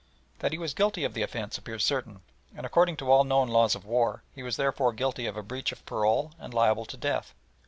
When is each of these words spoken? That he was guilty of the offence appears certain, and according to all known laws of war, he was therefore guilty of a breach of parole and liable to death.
That 0.39 0.51
he 0.51 0.57
was 0.57 0.73
guilty 0.73 1.03
of 1.03 1.13
the 1.13 1.21
offence 1.21 1.59
appears 1.59 1.85
certain, 1.85 2.23
and 2.55 2.65
according 2.65 2.97
to 2.97 3.11
all 3.11 3.23
known 3.23 3.49
laws 3.49 3.75
of 3.75 3.85
war, 3.85 4.23
he 4.33 4.41
was 4.41 4.57
therefore 4.57 4.93
guilty 4.93 5.27
of 5.27 5.37
a 5.37 5.43
breach 5.43 5.71
of 5.71 5.85
parole 5.85 6.31
and 6.39 6.51
liable 6.55 6.85
to 6.85 6.97
death. 6.97 7.35